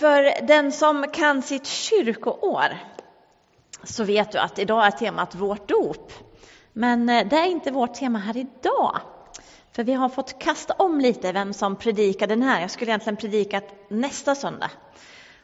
För 0.00 0.46
den 0.46 0.72
som 0.72 1.06
kan 1.12 1.42
sitt 1.42 1.66
kyrkoår 1.66 2.78
så 3.82 4.04
vet 4.04 4.32
du 4.32 4.38
att 4.38 4.58
idag 4.58 4.86
är 4.86 4.90
temat 4.90 5.34
vårt 5.34 5.68
dop. 5.68 6.12
Men 6.72 7.08
eh, 7.08 7.26
det 7.28 7.36
är 7.36 7.46
inte 7.46 7.70
vårt 7.70 7.94
tema 7.94 8.18
här 8.18 8.36
idag. 8.36 9.00
För 9.72 9.84
vi 9.84 9.92
har 9.92 10.08
fått 10.08 10.38
kasta 10.38 10.74
om 10.74 11.00
lite 11.00 11.32
vem 11.32 11.52
som 11.52 11.76
predikar 11.76 12.26
den 12.26 12.42
här. 12.42 12.60
Jag 12.60 12.70
skulle 12.70 12.90
egentligen 12.90 13.16
predikat 13.16 13.64
nästa 13.88 14.34
söndag. 14.34 14.70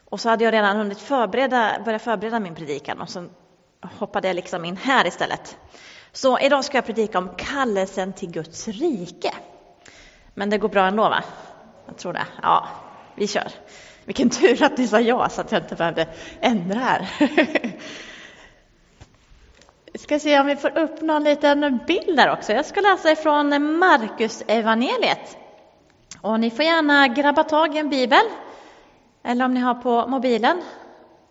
Och 0.05 0.19
så 0.19 0.29
hade 0.29 0.43
jag 0.43 0.53
redan 0.53 0.77
hunnit 0.77 0.99
förbereda, 0.99 1.81
börja 1.85 1.99
förbereda 1.99 2.39
min 2.39 2.55
predikan 2.55 3.01
och 3.01 3.09
så 3.09 3.25
hoppade 3.81 4.27
jag 4.27 4.35
liksom 4.35 4.65
in 4.65 4.77
här 4.77 5.07
istället. 5.07 5.57
Så 6.11 6.39
idag 6.39 6.65
ska 6.65 6.77
jag 6.77 6.85
predika 6.85 7.17
om 7.17 7.29
kallelsen 7.37 8.13
till 8.13 8.31
Guds 8.31 8.67
rike. 8.67 9.33
Men 10.33 10.49
det 10.49 10.57
går 10.57 10.69
bra 10.69 10.87
ändå 10.87 11.03
va? 11.03 11.23
Jag 11.85 11.97
tror 11.97 12.13
det. 12.13 12.27
Ja, 12.41 12.67
vi 13.15 13.27
kör. 13.27 13.51
Vilken 14.07 14.29
tur 14.29 14.63
att 14.63 14.77
ni 14.77 14.87
sa 14.87 14.99
ja 14.99 15.29
så 15.29 15.41
att 15.41 15.51
jag 15.51 15.61
inte 15.61 15.75
behövde 15.75 16.07
ändra 16.41 16.79
här. 16.79 17.07
Vi 19.93 19.99
ska 19.99 20.19
se 20.19 20.39
om 20.39 20.45
vi 20.45 20.55
får 20.55 20.77
upp 20.77 21.01
någon 21.01 21.23
liten 21.23 21.79
bild 21.87 22.17
där 22.17 22.31
också. 22.31 22.53
Jag 22.53 22.65
ska 22.65 22.81
läsa 22.81 23.11
ifrån 23.11 23.77
Markus 23.77 24.43
evangeliet. 24.47 25.37
Och 26.21 26.39
ni 26.39 26.51
får 26.51 26.65
gärna 26.65 27.07
grabba 27.07 27.43
tag 27.43 27.75
i 27.75 27.77
en 27.77 27.89
bibel, 27.89 28.19
eller 29.23 29.45
om 29.45 29.53
ni 29.53 29.59
har 29.59 29.73
på 29.75 30.07
mobilen. 30.07 30.61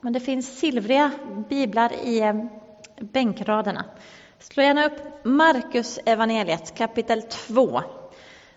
Men 0.01 0.13
det 0.13 0.21
finns 0.21 0.59
silvriga 0.59 1.11
biblar 1.49 1.93
i 1.93 2.21
eh, 2.21 2.35
bänkraderna. 3.01 3.85
Slå 4.38 4.63
gärna 4.63 4.87
upp 4.87 5.24
Markus 5.24 5.99
evangeliet 6.05 6.74
kapitel 6.74 7.23
2, 7.23 7.83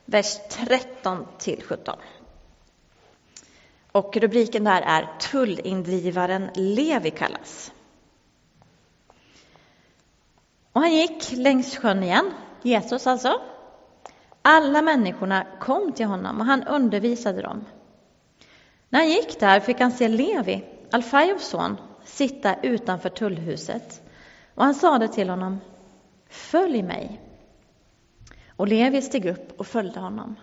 vers 0.06 0.38
13 0.50 1.28
till 1.38 1.64
17. 1.64 1.95
Och 3.92 4.18
rubriken 4.18 4.64
där 4.64 4.82
är 4.82 5.10
Tullindrivaren 5.20 6.50
Levi 6.56 7.12
kallas. 7.12 7.72
Och 10.73 10.81
han 10.81 10.94
gick 10.94 11.31
längs 11.31 11.78
sjön 11.78 12.04
igen, 12.04 12.31
Jesus 12.62 13.08
alltså. 13.08 13.42
Alla 14.42 14.81
människorna 14.81 15.48
kom 15.59 15.92
till 15.92 16.06
honom 16.06 16.40
och 16.40 16.46
han 16.46 16.64
undervisade 16.64 17.42
dem. 17.42 17.66
När 18.90 19.00
han 19.00 19.09
gick 19.09 19.40
där 19.40 19.59
fick 19.59 19.80
han 19.80 19.92
se 19.92 20.08
Levi, 20.08 20.66
Alfaios 20.92 21.48
son, 21.48 21.78
sitta 22.03 22.56
utanför 22.62 23.09
tullhuset. 23.09 24.02
Och 24.56 24.64
han 24.64 24.76
sade 24.76 25.08
till 25.08 25.30
honom, 25.30 25.59
följ 26.30 26.84
mig. 26.84 27.22
Och 28.56 28.68
Levi 28.68 29.02
steg 29.02 29.26
upp 29.26 29.59
och 29.59 29.68
följde 29.68 30.00
honom. 30.00 30.36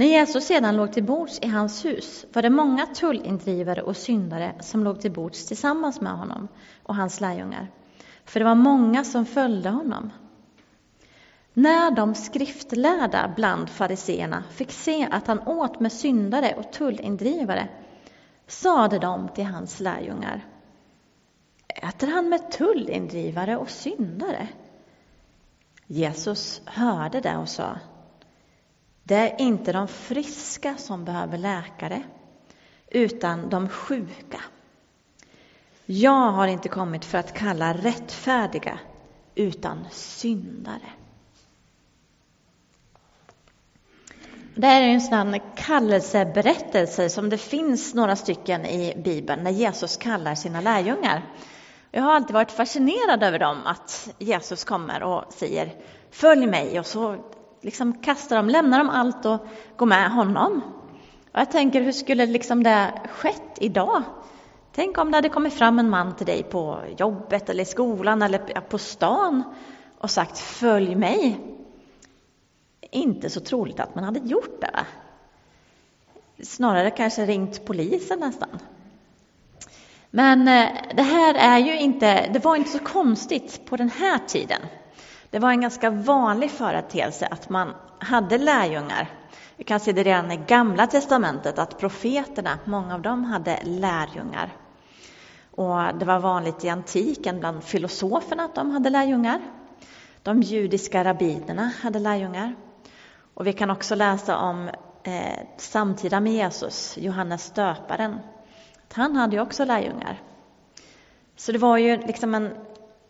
När 0.00 0.06
Jesus 0.06 0.44
sedan 0.44 0.76
låg 0.76 0.92
till 0.92 1.04
bords 1.04 1.38
i 1.42 1.46
hans 1.46 1.84
hus 1.84 2.26
var 2.32 2.42
det 2.42 2.50
många 2.50 2.86
tullindrivare 2.86 3.82
och 3.82 3.96
syndare 3.96 4.54
som 4.60 4.84
låg 4.84 5.00
till 5.00 5.12
bords 5.12 5.46
tillsammans 5.46 6.00
med 6.00 6.12
honom 6.12 6.48
och 6.82 6.94
hans 6.94 7.20
lärjungar 7.20 7.68
för 8.24 8.40
det 8.40 8.44
var 8.44 8.54
många 8.54 9.04
som 9.04 9.26
följde 9.26 9.68
honom. 9.68 10.10
När 11.52 11.90
de 11.90 12.14
skriftlärda 12.14 13.32
bland 13.36 13.70
fariseerna 13.70 14.44
fick 14.50 14.72
se 14.72 15.08
att 15.10 15.26
han 15.26 15.48
åt 15.48 15.80
med 15.80 15.92
syndare 15.92 16.54
och 16.58 16.72
tullindrivare 16.72 17.68
sade 18.46 18.98
de 18.98 19.28
till 19.28 19.46
hans 19.46 19.80
lärjungar 19.80 20.44
Äter 21.66 22.06
han 22.06 22.28
med 22.28 22.50
tullindrivare 22.50 23.56
och 23.56 23.70
syndare? 23.70 24.48
Jesus 25.86 26.62
hörde 26.64 27.20
det 27.20 27.36
och 27.36 27.48
sa 27.48 27.78
det 29.10 29.16
är 29.16 29.40
inte 29.40 29.72
de 29.72 29.88
friska 29.88 30.76
som 30.76 31.04
behöver 31.04 31.38
läkare 31.38 32.02
utan 32.90 33.48
de 33.48 33.68
sjuka. 33.68 34.40
Jag 35.86 36.30
har 36.30 36.46
inte 36.46 36.68
kommit 36.68 37.04
för 37.04 37.18
att 37.18 37.34
kalla 37.34 37.74
rättfärdiga, 37.74 38.78
utan 39.34 39.86
syndare. 39.90 40.90
Det 44.54 44.66
här 44.66 44.82
är 44.82 44.88
en 44.88 45.00
sån 45.00 45.40
kallelseberättelse 45.56 47.10
som 47.10 47.30
det 47.30 47.38
finns 47.38 47.94
några 47.94 48.16
stycken 48.16 48.66
i 48.66 48.94
Bibeln, 49.04 49.44
när 49.44 49.50
Jesus 49.50 49.96
kallar 49.96 50.34
sina 50.34 50.60
lärjungar. 50.60 51.22
Jag 51.90 52.02
har 52.02 52.14
alltid 52.14 52.34
varit 52.34 52.52
fascinerad 52.52 53.22
över 53.22 53.38
dem, 53.38 53.58
att 53.64 54.08
Jesus 54.18 54.64
kommer 54.64 55.02
och 55.02 55.24
säger 55.32 55.74
Följ 56.10 56.46
mig, 56.46 56.78
och 56.80 56.86
så 56.86 57.16
liksom 57.60 57.92
kastar 57.92 58.36
dem, 58.36 58.48
lämnar 58.48 58.78
dem 58.78 58.90
allt 58.90 59.24
och 59.24 59.46
går 59.76 59.86
med 59.86 60.10
honom. 60.10 60.62
Och 61.32 61.40
jag 61.40 61.50
tänker, 61.50 61.80
hur 61.80 61.92
skulle 61.92 62.26
liksom 62.26 62.62
det 62.62 62.92
skett 63.12 63.58
idag? 63.60 64.02
Tänk 64.72 64.98
om 64.98 65.10
det 65.10 65.16
hade 65.16 65.28
kommit 65.28 65.54
fram 65.54 65.78
en 65.78 65.90
man 65.90 66.16
till 66.16 66.26
dig 66.26 66.42
på 66.42 66.78
jobbet 66.96 67.50
eller 67.50 67.62
i 67.62 67.66
skolan 67.66 68.22
eller 68.22 68.60
på 68.60 68.78
stan 68.78 69.42
och 69.98 70.10
sagt 70.10 70.38
följ 70.38 70.94
mig. 70.94 71.40
Inte 72.90 73.30
så 73.30 73.40
troligt 73.40 73.80
att 73.80 73.94
man 73.94 74.04
hade 74.04 74.20
gjort 74.20 74.60
det. 74.60 74.86
Snarare 76.44 76.90
kanske 76.90 77.26
ringt 77.26 77.64
polisen 77.64 78.18
nästan. 78.18 78.58
Men 80.10 80.48
eh, 80.48 80.68
det 80.96 81.02
här 81.02 81.34
är 81.34 81.58
ju 81.58 81.78
inte, 81.78 82.30
det 82.32 82.44
var 82.44 82.56
inte 82.56 82.70
så 82.70 82.78
konstigt 82.78 83.66
på 83.66 83.76
den 83.76 83.90
här 83.90 84.18
tiden. 84.18 84.60
Det 85.30 85.38
var 85.38 85.50
en 85.50 85.60
ganska 85.60 85.90
vanlig 85.90 86.50
företeelse 86.50 87.28
att 87.30 87.48
man 87.48 87.74
hade 87.98 88.38
lärjungar. 88.38 89.10
Vi 89.56 89.64
kan 89.64 89.80
se 89.80 89.92
det 89.92 90.02
redan 90.02 90.30
i 90.30 90.36
Gamla 90.36 90.86
testamentet 90.86 91.58
att 91.58 91.78
profeterna, 91.78 92.58
många 92.64 92.94
av 92.94 93.02
dem 93.02 93.24
hade 93.24 93.58
lärjungar. 93.64 94.52
Och 95.50 95.98
det 95.98 96.04
var 96.04 96.18
vanligt 96.18 96.64
i 96.64 96.68
antiken 96.68 97.40
bland 97.40 97.64
filosoferna 97.64 98.44
att 98.44 98.54
de 98.54 98.70
hade 98.70 98.90
lärjungar. 98.90 99.40
De 100.22 100.42
judiska 100.42 101.04
rabbinerna 101.04 101.72
hade 101.82 101.98
lärjungar. 101.98 102.54
Och 103.34 103.46
vi 103.46 103.52
kan 103.52 103.70
också 103.70 103.94
läsa 103.94 104.36
om 104.36 104.68
eh, 105.02 105.38
samtida 105.56 106.20
med 106.20 106.32
Jesus, 106.32 106.98
Johannes 106.98 107.50
döparen. 107.50 108.18
Han 108.92 109.16
hade 109.16 109.36
ju 109.36 109.42
också 109.42 109.64
lärjungar. 109.64 110.22
Så 111.36 111.52
det 111.52 111.58
var 111.58 111.78
ju 111.78 111.96
liksom 111.96 112.34
en 112.34 112.50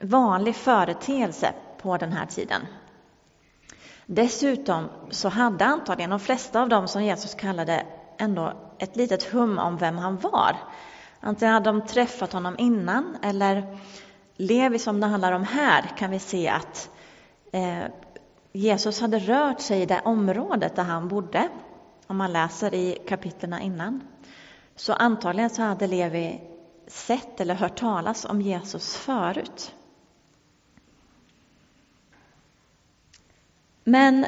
vanlig 0.01 0.57
företeelse 0.57 1.53
på 1.83 1.97
den 1.97 2.13
här 2.13 2.27
tiden. 2.27 2.67
Dessutom 4.07 4.89
så 5.11 5.29
hade 5.29 5.65
antagligen 5.65 6.11
de 6.11 6.21
flesta 6.21 6.63
av 6.63 6.69
dem 6.69 6.89
som 6.89 7.05
Jesus 7.05 7.35
kallade 7.35 7.87
ändå 8.19 8.53
ett 8.79 8.97
litet 8.97 9.23
hum 9.33 9.59
om 9.59 9.77
vem 9.77 9.99
han 9.99 10.17
var. 10.17 10.57
Antingen 11.21 11.55
hade 11.55 11.71
de 11.71 11.87
träffat 11.87 12.33
honom 12.33 12.55
innan 12.59 13.17
eller 13.23 13.79
Levi 14.37 14.79
som 14.79 15.01
det 15.01 15.07
handlar 15.07 15.33
om 15.33 15.45
här 15.45 15.83
kan 15.97 16.11
vi 16.11 16.19
se 16.19 16.49
att 16.49 16.91
eh, 17.53 17.85
Jesus 18.53 19.01
hade 19.01 19.19
rört 19.19 19.61
sig 19.61 19.83
i 19.83 19.87
det 19.87 20.01
området 20.05 20.77
där 20.77 20.83
han 20.83 21.09
bodde. 21.09 21.49
Om 22.07 22.17
man 22.17 22.33
läser 22.33 22.75
i 22.75 22.99
kapitlerna 23.09 23.61
innan. 23.61 24.01
Så 24.77 24.93
antagligen 24.93 25.51
så 25.51 25.63
hade 25.63 25.87
Levi 25.87 26.41
sett 26.87 27.41
eller 27.41 27.55
hört 27.55 27.79
talas 27.79 28.25
om 28.25 28.41
Jesus 28.41 28.97
förut. 28.97 29.75
Men 33.91 34.27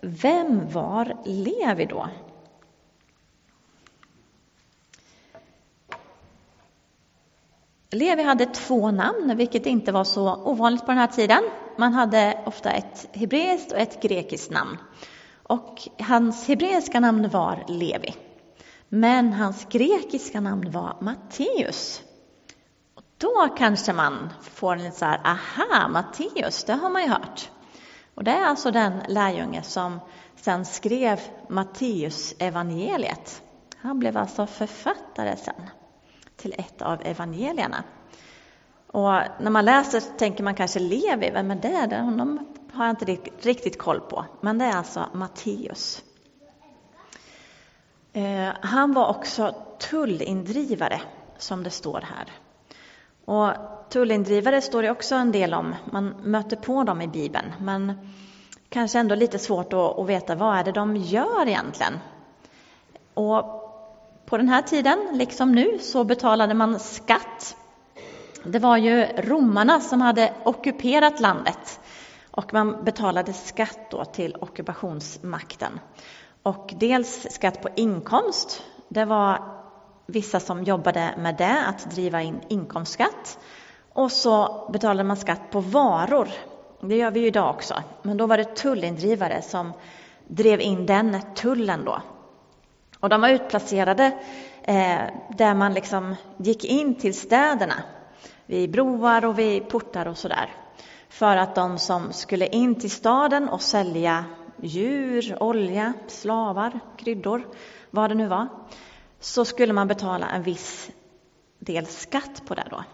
vem 0.00 0.68
var 0.68 1.16
Levi 1.24 1.86
då? 1.86 2.08
Levi 7.90 8.22
hade 8.22 8.46
två 8.46 8.90
namn, 8.90 9.36
vilket 9.36 9.66
inte 9.66 9.92
var 9.92 10.04
så 10.04 10.34
ovanligt 10.44 10.80
på 10.80 10.86
den 10.86 10.98
här 10.98 11.06
tiden. 11.06 11.42
Man 11.76 11.92
hade 11.92 12.42
ofta 12.46 12.70
ett 12.70 13.08
hebreiskt 13.12 13.72
och 13.72 13.78
ett 13.78 14.02
grekiskt 14.02 14.50
namn. 14.50 14.78
Och 15.42 15.88
hans 15.98 16.48
hebreiska 16.48 17.00
namn 17.00 17.28
var 17.28 17.64
Levi. 17.68 18.14
Men 18.88 19.32
hans 19.32 19.66
grekiska 19.70 20.40
namn 20.40 20.70
var 20.70 20.96
Matteus. 21.00 22.02
Då 23.18 23.48
kanske 23.56 23.92
man 23.92 24.32
får 24.42 24.76
en 24.76 24.92
så 24.92 25.04
här, 25.04 25.20
aha, 25.24 25.88
Matteus, 25.88 26.64
det 26.64 26.72
har 26.72 26.90
man 26.90 27.02
ju 27.02 27.08
hört. 27.08 27.50
Och 28.14 28.24
det 28.24 28.30
är 28.30 28.44
alltså 28.44 28.70
den 28.70 29.02
lärjunge 29.08 29.62
som 29.62 30.00
sen 30.36 30.64
skrev 30.64 31.20
Matteus 31.48 32.34
evangeliet. 32.38 33.42
Han 33.76 33.98
blev 33.98 34.16
alltså 34.16 34.46
författare 34.46 35.36
sen 35.36 35.70
till 36.36 36.54
ett 36.58 36.82
av 36.82 37.00
evangelierna. 37.04 37.84
Och 38.86 39.12
när 39.40 39.50
man 39.50 39.64
läser 39.64 40.00
tänker 40.18 40.44
man 40.44 40.54
kanske 40.54 40.78
Levi, 40.78 41.30
vem 41.30 41.50
är 41.50 41.86
det? 41.86 42.00
Honom 42.00 42.54
har 42.72 42.86
jag 42.86 42.92
inte 42.92 43.30
riktigt 43.48 43.78
koll 43.78 44.00
på, 44.00 44.24
men 44.40 44.58
det 44.58 44.64
är 44.64 44.76
alltså 44.76 45.08
Matteus. 45.12 46.04
Eh, 48.12 48.48
han 48.60 48.92
var 48.92 49.08
också 49.08 49.54
tullindrivare, 49.78 51.00
som 51.38 51.62
det 51.62 51.70
står 51.70 52.00
här. 52.00 52.32
Och 53.24 53.79
tullindrivare 53.90 54.60
står 54.60 54.82
det 54.82 54.90
också 54.90 55.14
en 55.14 55.32
del 55.32 55.54
om. 55.54 55.74
Man 55.92 56.14
möter 56.22 56.56
på 56.56 56.84
dem 56.84 57.02
i 57.02 57.08
Bibeln, 57.08 57.52
men 57.60 57.92
kanske 58.68 58.98
ändå 58.98 59.14
lite 59.14 59.38
svårt 59.38 59.72
att, 59.72 60.06
veta 60.08 60.34
vad 60.34 60.56
är 60.56 60.64
det 60.64 60.72
de 60.72 60.96
gör 60.96 61.48
egentligen. 61.48 61.98
Och 63.14 63.44
på 64.26 64.36
den 64.36 64.48
här 64.48 64.62
tiden, 64.62 65.08
liksom 65.12 65.52
nu, 65.52 65.78
så 65.78 66.04
betalade 66.04 66.54
man 66.54 66.78
skatt. 66.78 67.56
Det 68.44 68.58
var 68.58 68.76
ju 68.76 69.04
romarna 69.04 69.80
som 69.80 70.00
hade 70.00 70.32
ockuperat 70.44 71.20
landet 71.20 71.80
och 72.30 72.52
man 72.52 72.84
betalade 72.84 73.32
skatt 73.32 73.90
då 73.90 74.04
till 74.04 74.36
ockupationsmakten. 74.40 75.80
Och 76.42 76.74
dels 76.76 77.26
skatt 77.30 77.62
på 77.62 77.68
inkomst, 77.76 78.62
det 78.88 79.04
var 79.04 79.42
vissa 80.06 80.40
som 80.40 80.64
jobbade 80.64 81.14
med 81.18 81.36
det, 81.36 81.64
att 81.66 81.90
driva 81.90 82.22
in 82.22 82.40
inkomstskatt. 82.48 83.38
Och 83.92 84.12
så 84.12 84.66
betalade 84.72 85.04
man 85.04 85.16
skatt 85.16 85.50
på 85.50 85.60
varor. 85.60 86.28
Det 86.80 86.96
gör 86.96 87.10
vi 87.10 87.20
ju 87.20 87.26
idag 87.26 87.54
också. 87.54 87.74
Men 88.02 88.16
då 88.16 88.26
var 88.26 88.36
det 88.36 88.56
tullindrivare 88.56 89.42
som 89.42 89.72
drev 90.28 90.60
in 90.60 90.86
den 90.86 91.16
tullen 91.34 91.84
då. 91.84 92.02
Och 93.00 93.08
de 93.08 93.20
var 93.20 93.28
utplacerade 93.28 94.04
eh, 94.62 95.00
där 95.28 95.54
man 95.54 95.74
liksom 95.74 96.16
gick 96.36 96.64
in 96.64 96.94
till 96.94 97.14
städerna, 97.14 97.74
vid 98.46 98.70
broar 98.70 99.24
och 99.24 99.38
vid 99.38 99.68
portar 99.68 100.08
och 100.08 100.18
sådär. 100.18 100.50
För 101.08 101.36
att 101.36 101.54
de 101.54 101.78
som 101.78 102.12
skulle 102.12 102.46
in 102.46 102.74
till 102.74 102.90
staden 102.90 103.48
och 103.48 103.62
sälja 103.62 104.24
djur, 104.56 105.42
olja, 105.42 105.92
slavar, 106.06 106.80
kryddor, 106.96 107.46
vad 107.90 108.10
det 108.10 108.14
nu 108.14 108.26
var, 108.26 108.48
så 109.20 109.44
skulle 109.44 109.72
man 109.72 109.88
betala 109.88 110.28
en 110.28 110.42
viss 110.42 110.90
del 111.58 111.86
skatt 111.86 112.42
på 112.46 112.54
det 112.54 112.66
då. 112.70 112.84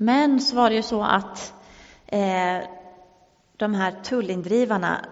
Men 0.00 0.40
så 0.40 0.56
var 0.56 0.70
det 0.70 0.76
ju 0.76 0.82
så 0.82 1.02
att 1.02 1.54
eh, 2.06 2.58
de 3.56 3.74
här 3.74 4.02
tullindrivarna, 4.02 5.04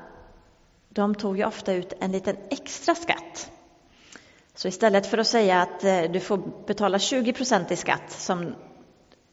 de 0.89 1.15
tog 1.15 1.39
ju 1.39 1.45
ofta 1.45 1.73
ut 1.73 1.93
en 2.01 2.13
liten 2.13 2.37
extra 2.51 2.95
skatt. 2.95 3.51
Så 4.55 4.69
istället 4.69 5.07
för 5.07 5.19
att 5.19 5.27
säga 5.27 5.63
att 5.63 5.85
eh, 5.85 6.03
du 6.03 6.21
får 6.21 6.67
betala 6.67 6.99
20 6.99 7.33
procent 7.33 7.71
i 7.71 7.77
skatt 7.77 8.11
som 8.11 8.55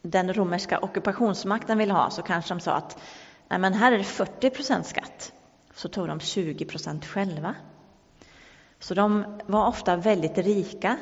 den 0.02 0.34
romerska 0.34 0.78
ockupationsmakten 0.78 1.78
ville 1.78 1.92
ha, 1.92 2.10
så 2.10 2.22
kanske 2.22 2.54
de 2.54 2.60
sa 2.60 2.72
att 2.72 2.98
Nej, 3.48 3.58
men 3.58 3.74
här 3.74 3.92
är 3.92 3.98
det 3.98 4.04
40 4.04 4.50
procent 4.50 4.86
skatt. 4.86 5.32
Så 5.74 5.88
tog 5.88 6.08
de 6.08 6.20
20 6.20 6.64
procent 6.64 7.06
själva. 7.06 7.54
Så 8.78 8.94
de 8.94 9.24
var 9.46 9.66
ofta 9.66 9.96
väldigt 9.96 10.38
rika 10.38 10.96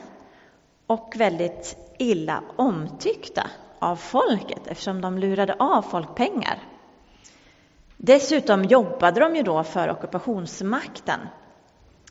och 0.87 1.15
väldigt 1.17 1.77
illa 1.99 2.43
omtyckta 2.57 3.51
av 3.83 3.97
folket 3.97 4.67
eftersom 4.67 5.01
de 5.01 5.19
lurade 5.19 5.55
av 5.59 5.83
folk 5.83 6.15
pengar. 6.15 6.59
Dessutom 7.97 8.65
jobbade 8.65 9.21
de 9.21 9.37
ju 9.37 9.43
då 9.43 9.65
för 9.65 9.91
ockupationsmakten. 9.91 11.21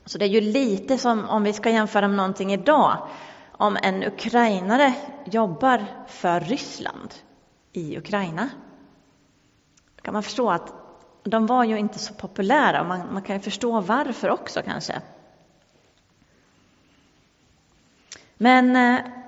Så 0.04 0.18
det 0.18 0.24
är 0.24 0.28
ju 0.28 0.40
lite 0.40 0.98
som 0.98 1.28
om 1.28 1.42
vi 1.42 1.52
ska 1.52 1.70
jämföra 1.70 2.08
med 2.08 2.16
någonting 2.16 2.52
idag. 2.52 3.08
Om 3.52 3.76
en 3.82 4.04
ukrainare 4.04 4.94
jobbar 5.24 5.84
för 6.06 6.40
Ryssland 6.40 7.14
i 7.72 7.98
Ukraina. 7.98 8.48
Då 9.96 10.02
kan 10.02 10.14
man 10.14 10.22
förstå 10.22 10.50
att 10.50 10.72
de 11.22 11.46
var 11.46 11.64
ju 11.64 11.78
inte 11.78 11.98
så 11.98 12.14
populära. 12.14 12.84
Man, 12.84 13.12
man 13.12 13.22
kan 13.22 13.36
ju 13.36 13.42
förstå 13.42 13.80
varför 13.80 14.30
också 14.30 14.62
kanske. 14.62 15.00
Men 18.36 18.76
eh, 18.76 19.21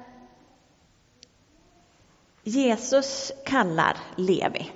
Jesus 2.44 3.32
kallar 3.44 3.96
Levi. 4.17 4.70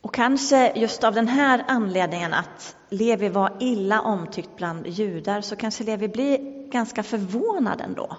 Och 0.00 0.14
kanske 0.14 0.72
just 0.76 1.04
av 1.04 1.14
den 1.14 1.28
här 1.28 1.64
anledningen 1.68 2.34
att 2.34 2.76
Levi 2.88 3.28
var 3.28 3.56
illa 3.60 4.00
omtyckt 4.00 4.56
bland 4.56 4.86
judar 4.86 5.40
så 5.40 5.56
kanske 5.56 5.84
Levi 5.84 6.08
blir 6.08 6.68
ganska 6.70 7.02
förvånad 7.02 7.80
ändå 7.80 8.16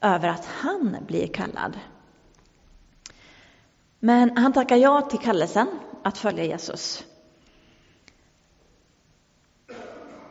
över 0.00 0.28
att 0.28 0.46
han 0.46 0.96
blir 1.06 1.26
kallad. 1.26 1.78
Men 3.98 4.36
han 4.36 4.52
tackar 4.52 4.76
ja 4.76 5.00
till 5.00 5.18
kallelsen 5.18 5.68
att 6.02 6.18
följa 6.18 6.44
Jesus. 6.44 7.04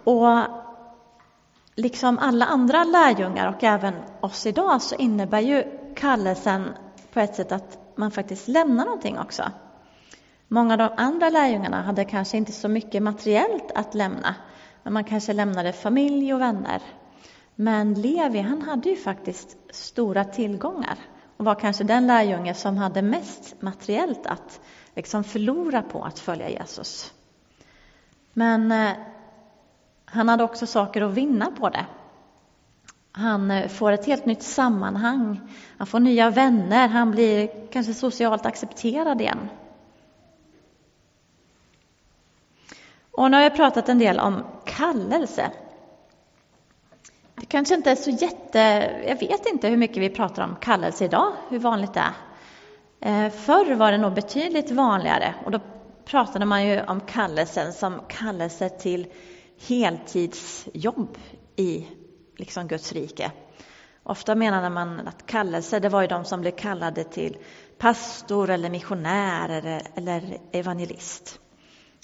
Och 0.04 0.38
liksom 1.76 2.18
alla 2.18 2.46
andra 2.46 2.84
lärjungar 2.84 3.48
och 3.48 3.64
även 3.64 3.94
oss 4.22 4.46
idag 4.46 4.82
så 4.82 4.96
innebär 4.96 5.40
ju 5.40 5.64
kallelsen 5.96 6.74
på 7.14 7.20
ett 7.20 7.36
sätt 7.36 7.52
att 7.52 7.78
man 7.96 8.12
faktiskt 8.12 8.48
lämnar 8.48 8.86
någonting 8.86 9.20
också. 9.20 9.44
Många 10.48 10.74
av 10.74 10.78
de 10.78 10.90
andra 10.98 11.30
lärjungarna 11.30 11.82
hade 11.82 12.06
kanske 12.06 12.38
inte 12.38 12.52
så 12.52 12.68
mycket 12.68 13.04
materiellt 13.04 13.72
att 13.76 13.96
lämna, 13.96 14.36
men 14.84 14.94
man 14.94 15.04
kanske 15.04 15.34
lämnade 15.34 15.74
familj 15.74 16.34
och 16.34 16.42
vänner. 16.42 16.82
Men 17.56 17.94
Levi, 17.94 18.40
han 18.40 18.62
hade 18.62 18.90
ju 18.90 18.96
faktiskt 18.96 19.58
stora 19.70 20.24
tillgångar 20.24 20.98
och 21.38 21.46
var 21.46 21.56
kanske 21.56 21.84
den 21.84 22.08
lärjunge 22.08 22.54
som 22.54 22.78
hade 22.78 23.02
mest 23.02 23.62
materiellt 23.62 24.26
att 24.26 24.60
liksom 24.96 25.24
förlora 25.24 25.82
på 25.82 26.04
att 26.04 26.20
följa 26.20 26.50
Jesus. 26.50 27.14
Men 28.34 28.72
eh, 28.72 28.92
han 30.06 30.30
hade 30.30 30.44
också 30.44 30.66
saker 30.68 31.02
att 31.02 31.14
vinna 31.14 31.52
på 31.52 31.70
det. 31.70 31.86
Han 33.20 33.52
eh, 33.52 33.68
får 33.68 33.92
ett 33.92 34.06
helt 34.06 34.26
nytt 34.26 34.44
sammanhang, 34.44 35.42
han 35.78 35.88
får 35.88 36.00
nya 36.00 36.30
vänner, 36.30 36.88
han 36.88 37.12
blir 37.12 37.50
kanske 37.72 37.94
socialt 37.94 38.46
accepterad 38.46 39.22
igen. 39.22 39.50
Och 43.12 43.32
nu 43.32 43.38
har 43.38 43.44
jag 43.44 43.56
pratat 43.56 43.90
en 43.90 44.00
del 44.00 44.20
om 44.20 44.44
kallelse. 44.66 45.52
Det 47.36 47.46
kanske 47.46 47.76
inte 47.76 47.92
är 47.92 47.96
så 47.96 48.10
jätte... 48.10 48.60
Jag 49.08 49.20
vet 49.20 49.46
inte 49.46 49.68
hur 49.68 49.78
mycket 49.78 49.98
vi 49.98 50.10
pratar 50.10 50.44
om 50.44 50.56
kallelse 50.62 51.06
idag, 51.06 51.34
hur 51.50 51.60
vanligt 51.60 51.94
det 51.94 52.00
är. 52.00 53.26
Eh, 53.26 53.32
förr 53.32 53.76
var 53.76 53.92
det 53.92 53.98
nog 53.98 54.14
betydligt 54.14 54.72
vanligare 54.72 55.36
och 55.46 55.52
då 55.52 55.60
pratade 56.06 56.46
man 56.46 56.68
ju 56.68 56.82
om 56.82 57.02
kallelsen 57.02 57.74
som 57.74 58.02
kallelse 58.08 58.70
till 58.70 59.08
heltidsjobb 59.68 61.18
i 61.56 61.88
liksom 62.40 62.68
Guds 62.68 62.94
rike. 62.94 63.32
Ofta 64.04 64.36
menade 64.36 64.70
man 64.70 65.08
att 65.08 65.26
kallelse, 65.26 65.80
det 65.80 65.90
var 65.90 66.02
ju 66.02 66.08
de 66.08 66.26
som 66.26 66.42
blev 66.42 66.52
kallade 66.52 67.04
till 67.04 67.38
pastor 67.78 68.50
eller 68.50 68.70
missionär 68.70 69.82
eller 69.96 70.38
evangelist. 70.52 71.40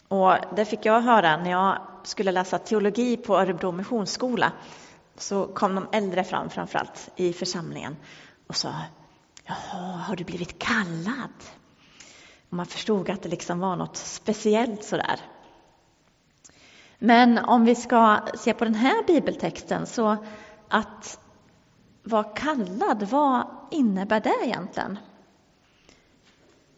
Och 0.08 0.36
det 0.56 0.66
fick 0.66 0.86
jag 0.86 1.02
höra 1.02 1.38
när 1.38 1.52
jag 1.52 1.78
skulle 2.04 2.32
läsa 2.32 2.60
teologi 2.60 3.18
på 3.18 3.38
Örebro 3.38 3.72
Missionsskola. 3.72 4.52
Så 5.18 5.48
kom 5.48 5.76
de 5.76 5.88
äldre 5.92 6.24
fram 6.24 6.50
framförallt 6.50 7.10
i 7.16 7.34
församlingen 7.34 7.98
och 8.48 8.56
sa 8.56 8.74
Jaha, 9.44 9.98
har 9.98 10.16
du 10.16 10.24
blivit 10.24 10.60
kallad? 10.60 11.34
Och 12.50 12.54
man 12.54 12.66
förstod 12.66 13.10
att 13.10 13.24
det 13.24 13.30
liksom 13.30 13.60
var 13.60 13.76
något 13.76 13.98
speciellt 13.98 14.84
sådär. 14.84 15.20
Men 17.00 17.38
om 17.38 17.66
vi 17.66 17.76
ska 17.76 18.20
se 18.38 18.54
på 18.54 18.66
den 18.66 18.76
här 18.76 19.04
bibeltexten 19.08 19.86
så 19.86 20.18
att 20.68 21.20
vara 22.04 22.24
kallad, 22.24 23.04
vad 23.04 23.48
innebär 23.72 24.20
det 24.20 24.36
egentligen? 24.44 25.00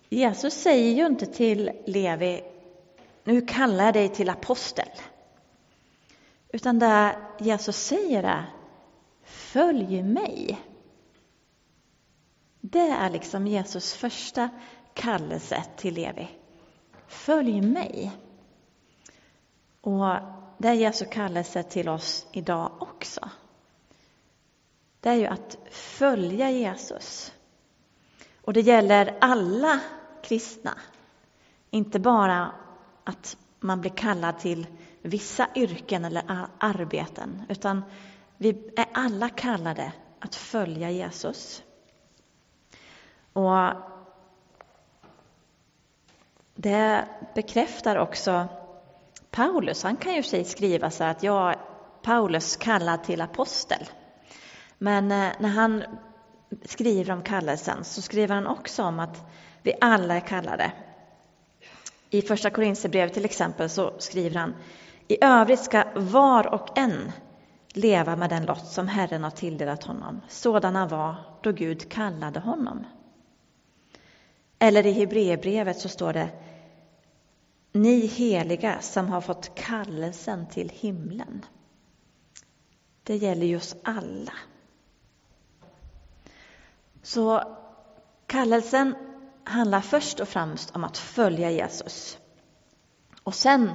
Jesus 0.09 0.53
säger 0.53 0.95
ju 0.95 1.05
inte 1.05 1.25
till 1.25 1.71
Levi, 1.85 2.43
nu 3.23 3.41
kallar 3.41 3.85
jag 3.85 3.93
dig 3.93 4.09
till 4.09 4.29
apostel. 4.29 4.89
Utan 6.49 6.79
det 6.79 7.15
Jesus 7.39 7.77
säger 7.77 8.23
är, 8.23 8.45
följ 9.23 10.03
mig. 10.03 10.59
Det 12.61 12.89
är 12.89 13.09
liksom 13.09 13.47
Jesus 13.47 13.93
första 13.93 14.49
kallelse 14.93 15.63
till 15.77 15.93
Levi. 15.93 16.27
Följ 17.07 17.61
mig. 17.61 18.11
Och 19.87 20.15
det 20.57 20.67
är 20.67 20.73
Jesu 20.73 21.05
kallelse 21.05 21.63
till 21.63 21.89
oss 21.89 22.27
idag 22.31 22.71
också. 22.79 23.29
Det 24.99 25.09
är 25.09 25.13
ju 25.13 25.25
att 25.25 25.57
följa 25.71 26.51
Jesus. 26.51 27.33
Och 28.41 28.53
det 28.53 28.61
gäller 28.61 29.17
alla 29.21 29.79
kristna. 30.23 30.77
Inte 31.69 31.99
bara 31.99 32.51
att 33.03 33.37
man 33.59 33.81
blir 33.81 33.91
kallad 33.91 34.39
till 34.39 34.67
vissa 35.01 35.47
yrken 35.55 36.05
eller 36.05 36.23
arbeten, 36.57 37.41
utan 37.49 37.83
vi 38.37 38.49
är 38.77 38.85
alla 38.93 39.29
kallade 39.29 39.93
att 40.19 40.35
följa 40.35 40.91
Jesus. 40.91 41.63
Och 43.33 43.69
det 46.55 47.07
bekräftar 47.35 47.97
också 47.97 48.47
Paulus, 49.37 49.83
han 49.83 49.97
kan 49.97 50.15
ju 50.15 50.23
sig 50.23 50.43
skriva 50.43 50.89
så 50.89 51.03
att 51.03 51.23
jag 51.23 51.55
Paulus 52.01 52.55
kallad 52.55 53.03
till 53.03 53.21
apostel. 53.21 53.89
Men 54.77 55.11
eh, 55.11 55.29
när 55.39 55.49
han 55.49 55.83
skriver 56.63 57.13
om 57.13 57.21
kallelsen 57.21 57.83
så 57.83 58.01
skriver 58.01 58.35
han 58.35 58.47
också 58.47 58.83
om 58.83 58.99
att 58.99 59.23
vi 59.61 59.73
alla 59.81 60.15
är 60.15 60.19
kallade. 60.19 60.71
I 62.09 62.21
första 62.21 62.49
Korinthierbrevet 62.49 63.13
till 63.13 63.25
exempel 63.25 63.69
så 63.69 63.93
skriver 63.97 64.39
han 64.39 64.55
i 65.07 65.23
övrigt 65.23 65.63
ska 65.63 65.83
var 65.95 66.53
och 66.53 66.77
en 66.77 67.11
leva 67.73 68.15
med 68.15 68.29
den 68.29 68.45
lott 68.45 68.67
som 68.67 68.87
Herren 68.87 69.23
har 69.23 69.31
tilldelat 69.31 69.83
honom. 69.83 70.21
Sådana 70.27 70.87
var 70.87 71.15
då 71.43 71.51
Gud 71.51 71.89
kallade 71.91 72.39
honom. 72.39 72.85
Eller 74.59 74.85
i 74.85 74.91
Hebreerbrevet 74.91 75.79
så 75.79 75.89
står 75.89 76.13
det 76.13 76.29
ni 77.71 78.05
heliga 78.05 78.81
som 78.81 79.09
har 79.09 79.21
fått 79.21 79.55
kallelsen 79.55 80.47
till 80.47 80.69
himlen. 80.69 81.45
Det 83.03 83.15
gäller 83.15 83.45
ju 83.45 83.57
oss 83.57 83.75
alla. 83.83 84.33
Så 87.01 87.43
kallelsen 88.27 88.95
handlar 89.43 89.81
först 89.81 90.19
och 90.19 90.27
främst 90.27 90.75
om 90.75 90.83
att 90.83 90.97
följa 90.97 91.51
Jesus. 91.51 92.17
Och 93.23 93.35
sen 93.35 93.71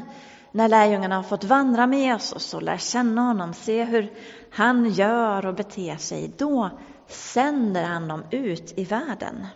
när 0.53 0.69
lärjungarna 0.69 1.17
har 1.17 1.23
fått 1.23 1.45
vandra 1.45 1.87
med 1.87 2.01
Jesus 2.01 2.55
och 2.55 2.63
lär 2.63 2.79
känna 2.79 3.23
honom, 3.23 3.55
se 3.55 3.85
hur 3.85 4.13
han 4.51 4.91
gör 4.91 5.47
och 5.47 5.55
beter 5.55 5.97
sig, 5.97 6.33
då 6.37 6.71
sänder 7.07 7.85
han 7.85 8.09
dem 8.09 8.25
ut 8.31 8.79
i 8.79 8.85
världen. 8.85 9.47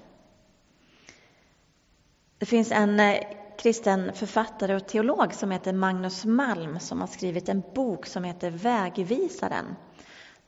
Det 2.39 2.47
finns 2.47 2.73
en 2.73 3.01
eh, 3.01 3.19
kristen 3.59 4.13
författare 4.13 4.75
och 4.75 4.87
teolog 4.87 5.35
som 5.35 5.51
heter 5.51 5.73
Magnus 5.73 6.25
Malm 6.25 6.81
som 6.81 7.01
har 7.01 7.07
skrivit 7.07 7.49
en 7.49 7.63
bok 7.75 8.07
som 8.07 8.25
heter 8.25 8.51
Vägvisaren. 8.51 9.77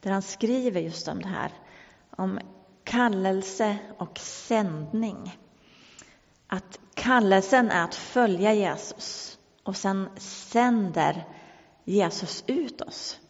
Där 0.00 0.10
han 0.10 0.22
skriver 0.22 0.80
just 0.80 1.08
om 1.08 1.22
det 1.22 1.28
här, 1.28 1.52
om 2.10 2.40
kallelse 2.84 3.78
och 3.98 4.18
sändning. 4.18 5.38
Att 6.46 6.78
kallelsen 6.94 7.70
är 7.70 7.84
att 7.84 7.94
följa 7.94 8.54
Jesus 8.54 9.38
och 9.62 9.76
sen 9.76 10.08
sänder 10.16 11.24
Jesus 11.84 12.44
ut 12.46 12.80
oss 12.80 13.20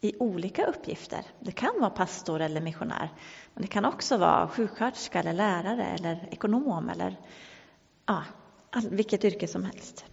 i 0.00 0.16
olika 0.18 0.66
uppgifter. 0.66 1.22
Det 1.40 1.52
kan 1.52 1.80
vara 1.80 1.90
pastor 1.90 2.40
eller 2.40 2.60
missionär, 2.60 3.12
men 3.54 3.62
det 3.62 3.68
kan 3.68 3.84
också 3.84 4.16
vara 4.16 4.48
sjuksköterska 4.48 5.20
eller 5.20 5.32
lärare 5.32 5.84
eller 5.84 6.28
ekonom 6.30 6.88
eller 6.88 7.16
ja, 8.06 8.22
vilket 8.90 9.24
yrke 9.24 9.48
som 9.48 9.64
helst. 9.64 10.04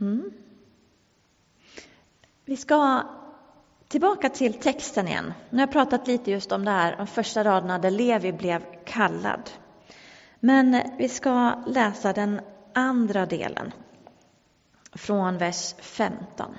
Mm. 0.00 0.32
Vi 2.44 2.56
ska 2.56 3.02
tillbaka 3.88 4.28
till 4.28 4.54
texten 4.54 5.08
igen. 5.08 5.32
Nu 5.50 5.56
har 5.56 5.66
jag 5.66 5.72
pratat 5.72 6.06
lite 6.06 6.30
just 6.30 6.52
om 6.52 6.64
det 6.64 6.70
här, 6.70 6.96
de 6.96 7.06
första 7.06 7.44
raderna 7.44 7.78
där 7.78 7.90
Levi 7.90 8.32
blev 8.32 8.62
kallad. 8.84 9.50
Men 10.40 10.82
vi 10.98 11.08
ska 11.08 11.62
läsa 11.66 12.12
den 12.12 12.40
andra 12.72 13.26
delen 13.26 13.72
från 14.92 15.38
vers 15.38 15.74
15. 15.78 16.56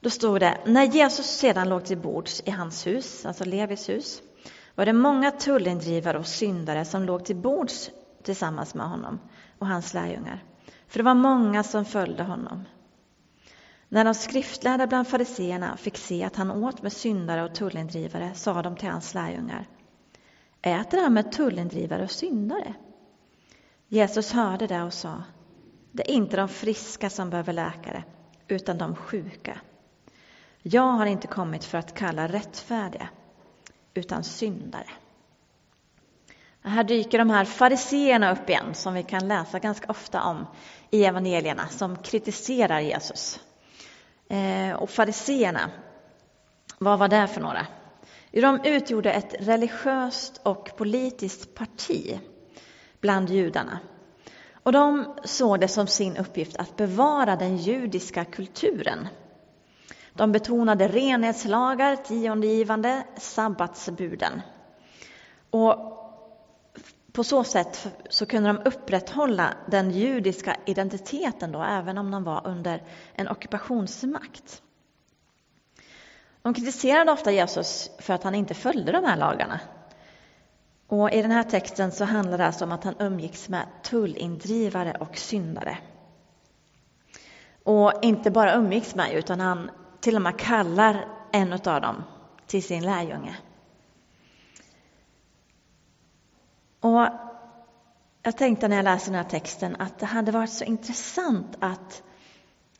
Då 0.00 0.10
stod 0.10 0.40
det, 0.40 0.58
när 0.66 0.84
Jesus 0.84 1.26
sedan 1.26 1.68
låg 1.68 1.84
till 1.84 1.98
bords 1.98 2.42
i 2.44 2.50
hans 2.50 2.86
hus, 2.86 3.26
alltså 3.26 3.44
Levis 3.44 3.88
hus, 3.88 4.22
var 4.76 4.86
det 4.86 4.92
många 4.92 5.30
tullindrivare 5.30 6.18
och 6.18 6.26
syndare 6.26 6.84
som 6.84 7.02
låg 7.02 7.24
till 7.24 7.36
bords 7.36 7.90
tillsammans 8.22 8.74
med 8.74 8.88
honom 8.88 9.20
och 9.58 9.66
hans 9.66 9.94
lärjungar. 9.94 10.44
För 10.88 10.98
det 10.98 11.04
var 11.04 11.14
många 11.14 11.62
som 11.62 11.84
följde 11.84 12.22
honom. 12.22 12.64
När 13.88 14.04
de 14.04 14.14
skriftlärda 14.14 14.86
bland 14.86 15.08
fariseerna 15.08 15.76
fick 15.76 15.96
se 15.96 16.24
att 16.24 16.36
han 16.36 16.50
åt 16.50 16.82
med 16.82 16.92
syndare 16.92 17.44
och 17.44 17.54
tullindrivare 17.54 18.34
sa 18.34 18.62
de 18.62 18.76
till 18.76 18.88
hans 18.88 19.14
lärjungar 19.14 19.66
Äter 20.62 21.02
han 21.02 21.14
med 21.14 21.32
tullindrivare 21.32 22.04
och 22.04 22.10
syndare? 22.10 22.74
Jesus 23.88 24.32
hörde 24.32 24.66
det 24.66 24.82
och 24.82 24.92
sa 24.92 25.22
Det 25.92 26.10
är 26.10 26.14
inte 26.14 26.36
de 26.36 26.48
friska 26.48 27.10
som 27.10 27.30
behöver 27.30 27.52
läkare 27.52 28.04
utan 28.48 28.78
de 28.78 28.96
sjuka. 28.96 29.60
Jag 30.62 30.92
har 30.92 31.06
inte 31.06 31.26
kommit 31.26 31.64
för 31.64 31.78
att 31.78 31.94
kalla 31.94 32.28
rättfärdiga 32.28 33.08
utan 33.98 34.24
syndare. 34.24 34.88
Här 36.62 36.84
dyker 36.84 37.18
de 37.18 37.30
här 37.30 37.44
fariseerna 37.44 38.32
upp 38.32 38.50
igen 38.50 38.74
som 38.74 38.94
vi 38.94 39.02
kan 39.02 39.28
läsa 39.28 39.58
ganska 39.58 39.90
ofta 39.90 40.22
om 40.22 40.46
i 40.90 41.04
evangelierna 41.04 41.68
som 41.68 41.96
kritiserar 41.96 42.80
Jesus. 42.80 43.40
Eh, 44.28 44.76
och 44.76 44.90
fariseerna, 44.90 45.70
vad 46.78 46.98
var 46.98 47.08
det 47.08 47.26
för 47.26 47.40
några? 47.40 47.66
De 48.30 48.60
utgjorde 48.64 49.12
ett 49.12 49.34
religiöst 49.38 50.40
och 50.42 50.76
politiskt 50.76 51.54
parti 51.54 52.20
bland 53.00 53.30
judarna. 53.30 53.78
Och 54.62 54.72
de 54.72 55.14
såg 55.24 55.60
det 55.60 55.68
som 55.68 55.86
sin 55.86 56.16
uppgift 56.16 56.56
att 56.56 56.76
bevara 56.76 57.36
den 57.36 57.56
judiska 57.56 58.24
kulturen 58.24 59.08
de 60.16 60.32
betonade 60.32 60.88
renhetslagar, 60.88 61.96
tiondegivande, 61.96 63.04
sabbatsbuden. 63.16 64.42
Och 65.50 66.02
på 67.12 67.24
så 67.24 67.44
sätt 67.44 67.88
så 68.08 68.26
kunde 68.26 68.48
de 68.48 68.58
upprätthålla 68.64 69.54
den 69.66 69.90
judiska 69.90 70.56
identiteten 70.66 71.52
då, 71.52 71.62
även 71.62 71.98
om 71.98 72.10
de 72.10 72.24
var 72.24 72.46
under 72.46 72.82
en 73.14 73.28
ockupationsmakt. 73.28 74.62
De 76.42 76.54
kritiserade 76.54 77.12
ofta 77.12 77.32
Jesus 77.32 77.90
för 77.98 78.14
att 78.14 78.22
han 78.22 78.34
inte 78.34 78.54
följde 78.54 78.92
de 78.92 79.04
här 79.04 79.16
lagarna. 79.16 79.60
Och 80.86 81.12
I 81.12 81.22
den 81.22 81.30
här 81.30 81.42
texten 81.42 81.92
så 81.92 82.04
handlar 82.04 82.38
det 82.38 82.46
alltså 82.46 82.64
om 82.64 82.72
att 82.72 82.84
han 82.84 82.94
umgicks 82.98 83.48
med 83.48 83.66
tullindrivare 83.82 84.96
och 85.00 85.16
syndare. 85.16 85.78
Och 87.62 87.92
inte 88.02 88.30
bara 88.30 88.54
umgicks 88.54 88.94
med, 88.94 89.12
utan 89.14 89.40
han 89.40 89.70
till 90.06 90.16
och 90.16 90.22
med 90.22 90.38
kallar 90.38 91.08
en 91.32 91.52
av 91.52 91.80
dem 91.80 92.04
till 92.46 92.62
sin 92.62 92.82
lärjunge. 92.82 93.36
Och 96.80 97.08
jag 98.22 98.36
tänkte 98.36 98.68
när 98.68 98.76
jag 98.76 98.84
läste 98.84 99.10
den 99.10 99.14
här 99.24 99.30
texten 99.30 99.76
att 99.78 99.98
det 99.98 100.06
hade 100.06 100.32
varit 100.32 100.50
så 100.50 100.64
intressant 100.64 101.56
att 101.60 102.02